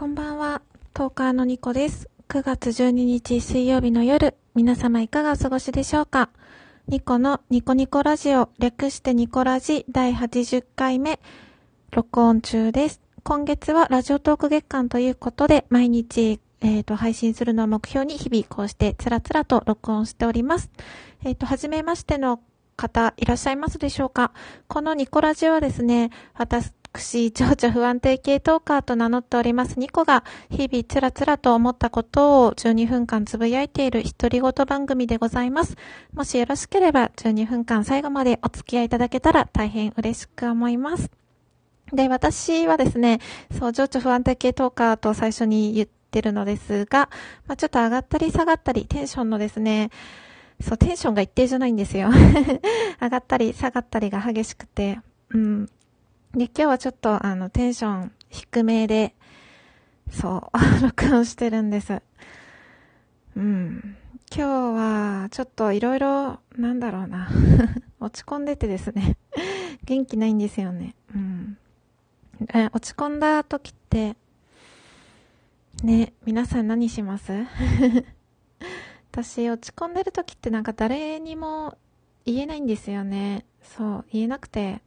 [0.00, 0.62] こんばんは、
[0.94, 2.08] トーカーのニコです。
[2.30, 6.30] 9月12日水曜日の夜、皆様いかがお過ごしでしょうか？
[6.88, 11.20] ニコのニコニコラジオ、略してニコラジ第80回目、
[11.90, 13.02] 録音中です。
[13.24, 20.70] 今月はラジオトーク月間ということで、毎日、えっ、と、配信するのを目標に日々こうしてつらつらと録音しております。
[21.24, 22.40] えっ、と、はじめましての
[22.74, 24.32] 方いらっしゃいますでしょうか？
[24.66, 35.76] このニコラジオはですね、私、情緒不安定系トーカーと名乗っておりますニコが、日々つらつらと思ったことを12分間つぶやいている独り言番組でございます。
[36.12, 41.10] もしよろしければ12分間最後までお付き合いいただけたら大変嬉しく思います。
[41.92, 43.20] で、私はですね、
[43.56, 47.08] そう、情緒不安定系トーカーと最初に言ってるのですが、
[47.46, 49.90] まあ、ちょっと上がったり下がったり、テンションのですね、
[50.60, 52.10] そう、テンションが一定じゃないんですよ。
[53.00, 54.98] 上がったり下がったりが激しくて、
[55.30, 55.68] うん。
[56.32, 59.14] で、今日はちょっと、あの、テンション低めで、
[60.12, 62.00] そう、 録音してるんです。
[63.36, 63.96] うん。
[64.32, 67.28] 今日は、ちょっといろいろ、なんだろうな。
[67.98, 69.16] 落ち込んでてですね。
[69.84, 70.94] 元気ないんですよね。
[71.14, 71.58] うん。
[72.54, 74.16] え、落ち込んだ時って、
[75.82, 77.32] ね、皆さん何します？
[79.10, 81.76] 私、落ち込んでる時ってなんか誰にも
[82.24, 83.44] 言えないんですよね。
[83.62, 84.80] そう、言えなくて。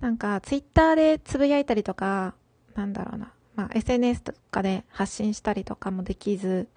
[0.00, 2.34] なんか、ツイッターでつぶやいたりとか、
[2.74, 3.32] なんだろうな。
[3.54, 6.68] まあ、SNS とかで発信したりとかもできず、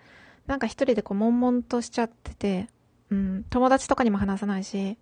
[0.48, 2.70] なんか一人でこう、悶々としちゃってて、
[3.12, 4.98] うん、友達とかにも話さないし、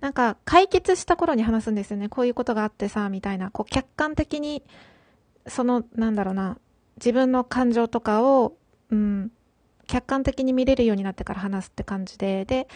[0.00, 2.08] なんか、解決した頃に話すんですよね。
[2.08, 3.50] こういうことがあってさ、みたいな。
[3.50, 4.62] こう、客観的に、
[5.46, 6.58] その、なんだろうな、
[6.96, 8.56] 自分の感情とかを、
[8.90, 9.30] うん、
[9.86, 12.68] 客観的に見れるようになってから話すって感じで、で、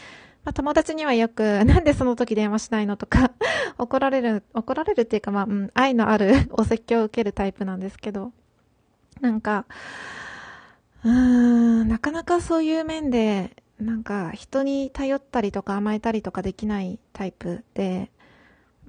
[0.49, 3.33] まあ、友達にはよく、 なんでその時電話しないのとか、
[3.77, 8.33] 怒られる、怒られるっていうか、まあ、うん、愛のある お説教を受けるタイプなんですけど、
[9.21, 9.67] なんか、
[11.05, 11.11] うー
[11.85, 18.11] ん、なかなかそういう面で、なんか人に頼ったりとか甘えたりとかできないタイプで、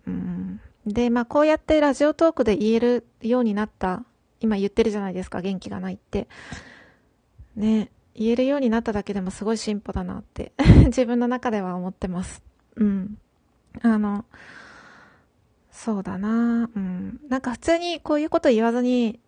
[0.08, 4.06] うん、で、まあこうやってラジオトークで言えるようになった、
[4.40, 6.30] 今言ってるじゃないですか、元気がないって。
[7.58, 10.52] ね、言えるようになっただけでもすごい進歩だなって
[10.88, 12.44] 自分の中では思ってます。
[12.76, 13.18] うん。
[13.82, 14.26] あの、
[15.72, 17.20] そうだなうん。
[17.30, 19.22] なんか普通にこういうこと言わずに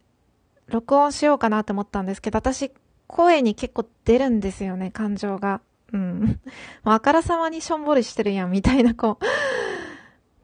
[0.67, 2.71] 録音しようかなって思ったんですけど、私
[3.07, 5.61] 声に結構出るんですよね、感情が。
[5.93, 6.39] うん。
[6.83, 9.25] もうあからさまにしょんぼりしてるやん、みたいな、こう。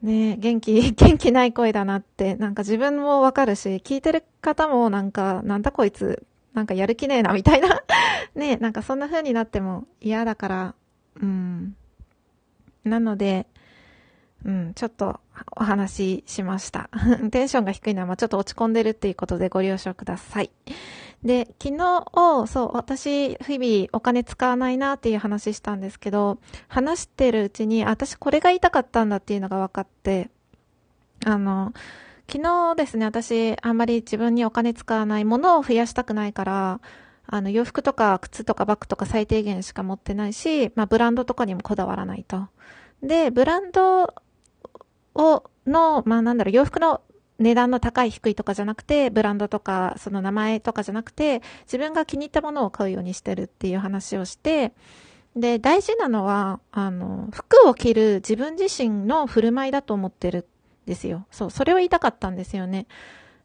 [0.06, 6.24] ね元気、元気ない声だなって、なんか自分もわかるし、聞いてる方もなんか、なんだこいつ、
[6.58, 7.82] なんかやる気ねえな、みたいな。
[8.34, 10.74] ねなんかそんな風になっても嫌だから、
[11.22, 11.76] うん。
[12.84, 13.46] なので、
[14.44, 15.20] うん、ちょっと
[15.56, 16.90] お話ししました。
[17.30, 20.50] テンションが低いのは、まあちょっと落ち込んでるっていうことでご了承ください。
[21.22, 30.30] で、昨日、そう、私、日々お金使わないなっていう話したんですけど、話してるうちに、私これが言いたかったんだっていうのが分かって、
[31.24, 31.72] あの、
[32.30, 36.80] 昨日ですね、私、あんまり自分にお金使わないものを増やしたくないから、
[37.26, 42.48] あの、洋服とか靴とかバッグとか最低限しか持ってないし、まあ、ブランドとかにもこだわらないと。
[43.02, 44.12] で、ブランド
[45.14, 47.00] を、の、まあ、なんだろう、洋服の
[47.38, 54.74] 値段の高い低いとかじゃなくて、ブランドとか、その名前とかじゃなくて、自分が気に入ったものを買うようにしてるっていう話をして、
[55.34, 60.46] で、大事なのは、あの、服を着る自分自身の振る舞いだと思ってる
[60.88, 61.26] ですよ。
[61.30, 62.86] そう、それを言いたかったんですよね。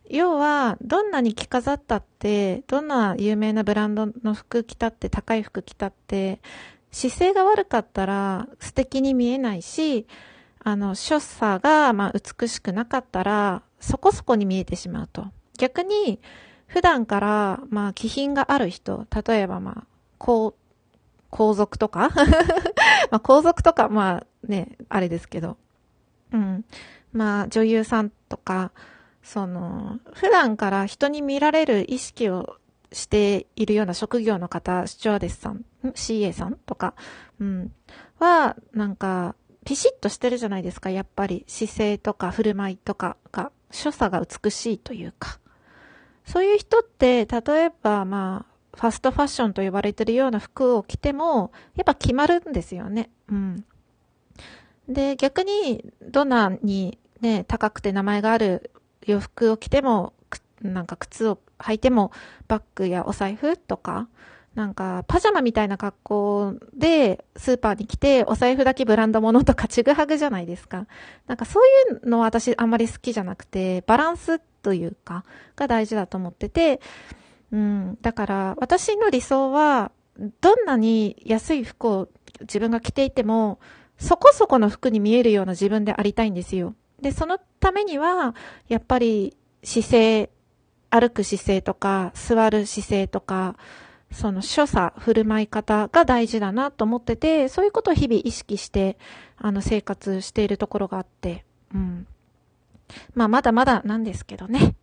[0.10, 6.42] 要は、どんなに着飾ったって、どんな有名なブランドの服着たって、高い服着たって、
[6.92, 10.06] 姿勢が悪かったら素敵に見えないし、
[10.64, 15.26] あの、所作が、まあ、美しくなかったら、そこそこに見えてしまうと。
[15.58, 16.20] 逆に、
[16.68, 19.88] 普段から、まあ、気品がある人、例えば、まあ、
[20.18, 20.54] こう、
[21.30, 22.10] 皇族とか
[23.12, 25.58] まあ、皇族とか、まあ、ね、あれですけど。
[26.32, 26.66] うん。
[27.14, 28.72] まあ、女優さんとか、
[29.22, 32.58] その、普段から人に見られる意識を
[32.92, 36.94] しているような職業の方、スチュワーデスさん、CA さんとか、
[37.40, 37.72] うん、
[38.20, 39.36] は、なんか、
[39.66, 41.46] ピシッとしてるじゃないですか、やっぱり。
[41.48, 45.40] 姿勢とか振る舞いとかが、所作が美しいというか。
[46.26, 53.10] そういう人って、例えば、まあ、ファストファッションと呼ばれてるような服を着ても、やっぱ決まるんですよね。
[53.30, 53.66] うん。
[54.90, 58.70] で、逆に、どんなにね、高くて名前がある
[59.06, 60.14] 洋服を着ても、
[60.62, 62.12] なんか靴を履いても、
[62.50, 64.10] バッグやお財布とか、
[64.56, 70.86] なんか、パジャマみたいな格好で、スーパーに来て、お財布だけブランド物とかちぐはぐじゃないですか。
[71.26, 75.24] なんかそういうのは私あんまり好きじゃなくて、バランスというか、
[75.56, 76.82] が大事だと思ってて、
[77.52, 79.92] うん、だから私の理想は、
[80.42, 82.10] どんなに安い服を
[82.42, 83.60] 自分が着ていても、
[83.98, 86.76] そこそこの服に見えるような自分でありたいんですよ。
[87.04, 88.34] で、そのためには、
[88.68, 90.30] やっぱり姿勢、
[90.90, 93.58] 歩く姿勢とか、座る姿勢とか、
[94.12, 98.98] その所作、振る舞い方が大事だなと思ってて、そういうことを日々意識して、
[99.38, 102.08] あの、生活しているところがあって、うん。
[103.14, 104.76] まあ、まだまだなんですけどね。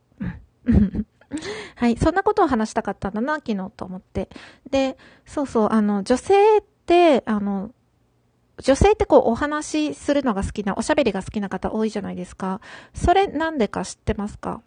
[0.66, 1.06] うん。
[1.76, 1.96] はい。
[1.96, 4.28] そんなことを話したかったんだな、昨日と思って。
[4.68, 7.70] で、そうそう、あの、女性って、あの、
[8.62, 12.60] 女性ってこうお話しするのが好きな、おしゃべりが好きな方多いじゃないですか。
[12.94, 14.62] それなんでか知ってますか？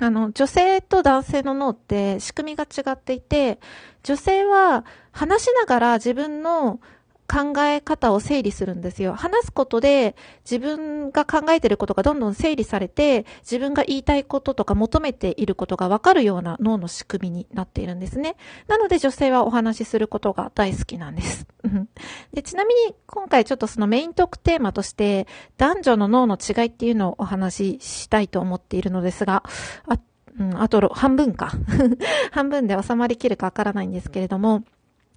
[0.00, 3.60] あの、女性と男性の脳って仕組みが違っていて、
[4.02, 6.80] 女性は話しながら自分の
[7.26, 9.14] 考え方を整理するんですよ。
[9.14, 10.14] 話すことで
[10.48, 18.36] 自分が考えていることがどんどん整理されて、自分が言いたいこととか求めていることがわかるような脳の仕組みになっているんですね。
[18.68, 21.46] なので女性はお話しすることが大好きなんです。
[22.32, 25.26] でちなみに今回ちょっとそのメイントークテーマとして
[25.56, 29.44] 男女の脳の違いっていうのをお話ししたいと思っているのですが、
[29.88, 29.98] あ
[30.38, 31.52] うん、あと半分か。
[32.32, 34.64] 半分で収まりきるかわからないんですけれども、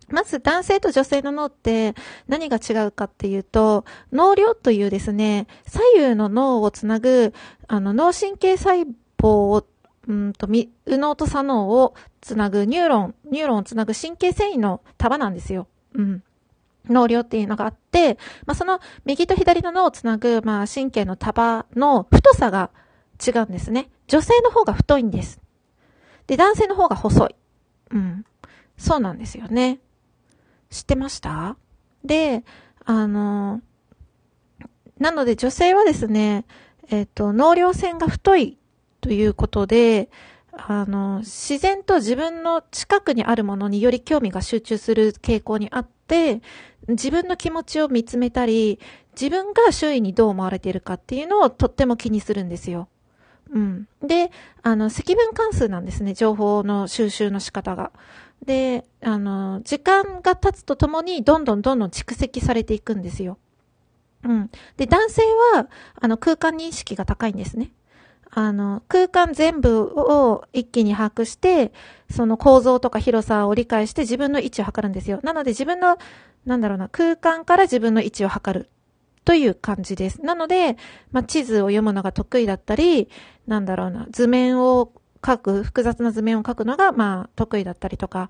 [0.09, 1.94] まず男性と女性の脳って
[2.27, 7.33] 何が違うかっていうと、脳梁というですね、左右の脳をつなぐ、
[7.68, 8.86] あの、脳神経細
[9.18, 9.65] 胞を、
[10.07, 15.68] うんと、右脳と左脳をつなぐニューロン、ニューロンをつなぐ神経繊維の束なんですよ。
[15.94, 16.24] うん。
[16.89, 22.71] 脳梁っていうのがあって、まあ、その右と左の脳をつなぐ、まあ、神経の束の太さが
[23.25, 23.89] 違うんですね。
[24.07, 25.42] 女性の方が太いんです。
[26.27, 27.36] で、男性の方が細い。
[27.92, 28.25] うん。
[28.77, 29.80] そうなんですよね。
[30.69, 31.58] 知ってました？
[32.04, 32.44] で、
[32.86, 33.62] あの、
[35.00, 36.46] なので女性はですね、
[36.90, 38.58] えっ、ー、と、脳量線が太い
[39.02, 40.10] ということで、
[40.54, 46.42] あの、自然と自分の近くにあるものにより興味が集中する傾向にあって、
[46.88, 48.80] 自分の気持ちを見つめたり、
[49.19, 52.88] 自分が周囲にどう思われているかっていうのをとっても気にするんですよ。
[53.52, 53.88] うん。
[54.02, 54.31] で、
[54.64, 57.92] あの、積分関数なんですね、情報の収集の仕方が。
[58.48, 63.38] で、あの、時間が経つとともに、どんどんどんどん蓄積されていくんですよ。
[64.24, 64.50] うん。
[64.78, 65.22] で、男性
[65.54, 65.68] は、
[66.00, 67.74] あの、空間認識が高いんですね。
[68.32, 71.74] あの、空間全部を一気に把握して、
[72.10, 75.20] その構造とか広さを理解して自分の位置を測るんですよ。
[75.24, 75.98] なので自分の、
[76.46, 78.70] なんだろうな、空間から自分の位置を測る
[79.26, 80.22] という感じです。
[80.22, 80.78] なので、
[81.12, 83.10] まあ、地図を読むのが得意だったり、
[83.46, 84.94] なんだろうな、図面を
[85.28, 88.30] 書く、複雑な図面を書くのが、まあ、得意だったりとか、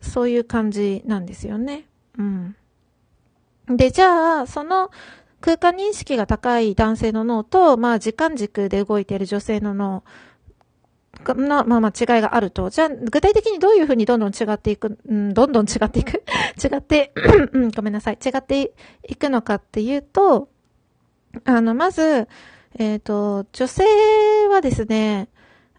[0.00, 1.84] そういう感じなんですよね。
[2.18, 2.56] うん。
[3.68, 4.90] で、じゃあ、その
[5.40, 10.02] 空間認識が高い男性の脳と、まあ、時間軸で動いている女性の脳
[11.26, 12.70] の、まあまあ違いがあると。
[12.70, 16.22] じゃあ、具体的にどういうふうにどんどん違っていく、うん、どんどん違っていく？
[16.62, 17.12] 違って、
[17.52, 18.18] うん、ごめんなさい。
[18.24, 18.72] 違って
[19.08, 20.48] いくのかっていうと、
[21.44, 22.28] あの、まず、
[22.78, 23.84] えっ、ー、と、女性
[24.50, 25.28] はですね、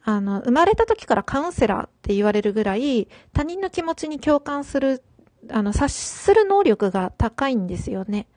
[0.05, 5.03] あの、生まれた時からカウンセラーって言われるぐらい、他人の気持ちに共感する、
[5.49, 8.27] あの、察する能力が高いんですよね。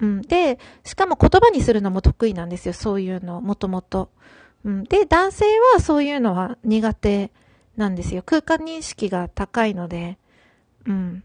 [0.00, 0.22] うん。
[0.22, 4.10] で、しかも言葉にするのも得意なんですよ、そういうの、もともと。
[4.64, 4.84] うん。
[4.84, 5.44] で、男性
[5.74, 7.30] はそういうのは苦手
[7.76, 8.22] なんですよ。
[8.22, 10.18] 空間認識が高いので。
[10.86, 11.22] うん。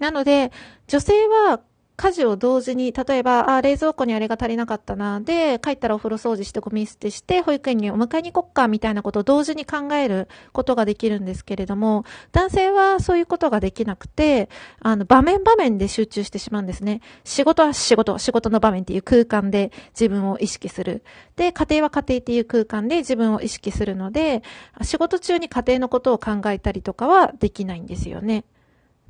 [0.00, 0.50] なので、
[0.86, 1.60] 女性は
[1.96, 14.48] 家事を同時に、例えば、あ、冷蔵庫にあれが足りなかったな、で、帰ったらお風呂掃除してゴミ捨てして、保育園にお迎えに行こっか、みたいなことを同時に考えることができるんですけれども、男性はそういうことができなくて、
[14.80, 17.00] あの、場面場面で集中してしまうんですね。
[17.22, 21.04] 仕事は仕事、仕事の場面っていう空間で自分を意識する。
[21.36, 24.42] で、家庭は家庭っていう空間で自分を意識するので、
[24.82, 28.44] 仕事中に家庭のことを考えたりとかはできないんですよね。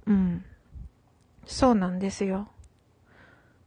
[0.07, 0.45] うん。
[1.47, 2.49] そうなんですよ。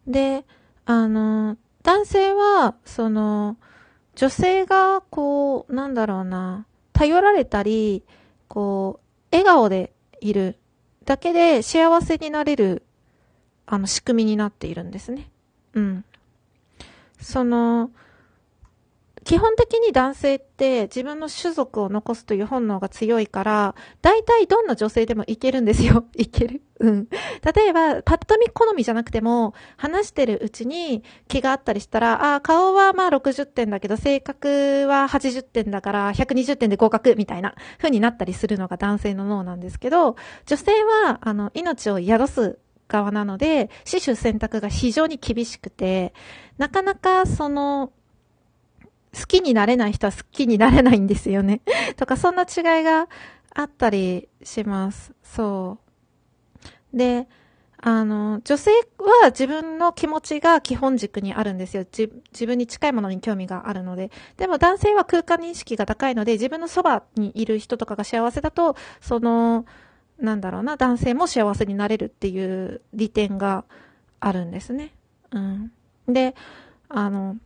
[0.07, 0.45] で、
[0.85, 3.57] あの、男性は、その、
[4.15, 8.03] 女性が、こう、なんだろうな、頼られたり、
[8.47, 10.57] こう、笑顔でいる
[11.05, 12.83] だけで幸せになれる、
[13.65, 15.29] あの、仕組みになっているんですね。
[15.73, 16.05] うん。
[17.19, 17.91] その、
[19.27, 26.05] 基本的に男性って自分の種族を残すという本能が強いから、大体どんな女性でもいけるんですよ。
[26.15, 26.61] いける？
[26.79, 27.09] うん。
[27.53, 40.15] 例えば、パッと見好みじゃなくても、話してるうちに気があったりしたら、あ、顔はまあ60点だけど、性格は80点だから120点で合格みたいな風になったりするのが男性の脳なんですけど、
[40.45, 40.71] 女性
[41.03, 46.13] は、あの、命を宿す側なので、死守選択が非常に厳しくて、
[46.57, 47.91] なかなかその、
[49.13, 51.61] 好きになれない人は好きになれないんですよね。
[51.97, 53.07] とか、そんな違いが
[53.53, 55.13] あったりします。
[55.23, 55.79] そ
[56.93, 56.97] う。
[56.97, 57.27] で、
[57.79, 61.85] あの、女性は自分の気持ちが基本軸にあるんですよ。
[61.91, 62.09] 自
[62.45, 64.11] 分に近いものに興味があるので。
[64.35, 69.65] でも男性は空間認識が高いので、自分のそばにいる人とかが幸せだと、その、
[70.19, 73.63] なんだろうな、男性も幸せになれるっていう利点が
[74.19, 74.93] あるんですね。
[75.31, 75.71] うん。
[76.07, 76.35] で、
[76.89, 77.37] あの、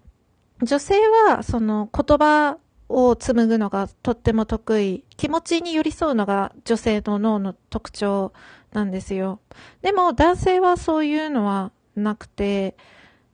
[0.61, 0.95] 女性
[1.27, 5.03] はその言葉を紡ぐのがとっても得意。
[5.17, 8.33] 気持ちに寄り添うのが女性の脳の特徴
[8.71, 9.39] なんですよ。
[9.81, 12.75] でも男性はそういうのはなくて、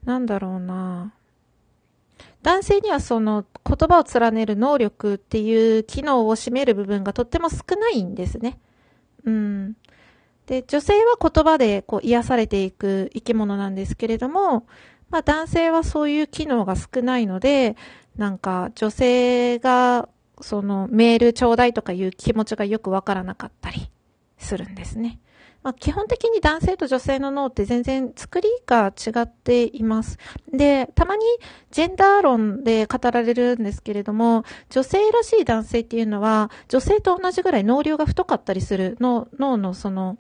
[0.06, 1.14] なんだろうな。
[2.44, 8.60] 男性にはその言葉を連ねる能力っていう機能を占める部分がとっても少ないんですね。
[9.26, 9.76] うん。
[10.46, 14.66] で、女性は言葉でこう癒されていく生き物なんですけれども、
[15.10, 17.76] まあ男性はそういう機能が少ないので、
[18.18, 20.10] なんか女性が
[20.42, 23.90] そのメールちょうだいとかいう気持ちがよくわからなかったり
[24.38, 25.20] するんですね。
[25.64, 30.18] まあ、基本的に男性と女性の脳って全然作りが違っています。
[30.54, 31.26] で、たまに
[31.72, 40.18] ジェンダー論で語られるんですけれども、女性らしい男性っていうのは、女性と同じぐらい脳量が太かったりする脳、のその、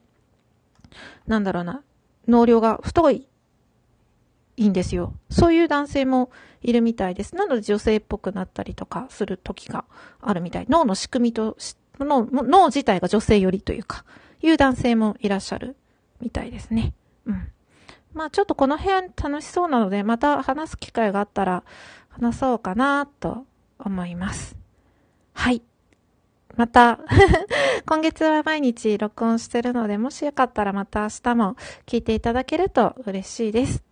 [1.28, 1.82] なんだろうな、
[2.28, 3.28] 脳量が太い、
[4.58, 5.14] いいんですよ。
[5.30, 7.36] そういう男性もいるみたいです。
[7.36, 9.86] なので女性っぽくなったりとかする時が
[10.20, 10.66] あるみたい。
[10.68, 14.04] 脳の仕組みとし、脳脳自体が女性寄りというか、
[14.42, 15.76] いう男性もいらっしゃる
[16.20, 16.94] みたいですね。
[17.28, 17.48] うん。
[18.14, 21.64] まあちょっとこの辺楽しそうなので、また話す機会があったら
[22.10, 23.46] 話そうかなと
[23.78, 24.56] 思います。
[25.34, 25.62] はい。
[26.56, 27.00] また
[27.86, 33.87] 今月は毎日録音してるので、もしよかったらまた明日も聞いていただけると嬉しいです。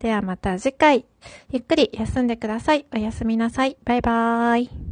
[0.00, 1.04] ではまた次回、
[1.50, 2.86] ゆっくり休んでください。
[2.90, 3.76] おやすみなさい。
[3.84, 4.89] バイバーイ。